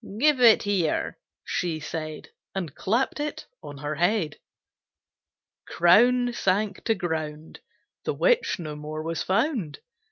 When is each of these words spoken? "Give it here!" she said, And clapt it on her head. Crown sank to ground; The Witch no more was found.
"Give 0.17 0.39
it 0.41 0.63
here!" 0.63 1.19
she 1.43 1.79
said, 1.79 2.29
And 2.55 2.73
clapt 2.73 3.19
it 3.19 3.45
on 3.61 3.77
her 3.77 3.93
head. 3.93 4.37
Crown 5.67 6.33
sank 6.33 6.83
to 6.85 6.95
ground; 6.95 7.59
The 8.05 8.15
Witch 8.15 8.57
no 8.57 8.75
more 8.75 9.03
was 9.03 9.21
found. 9.21 9.77